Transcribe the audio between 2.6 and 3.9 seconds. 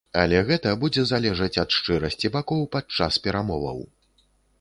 падчас перамоваў.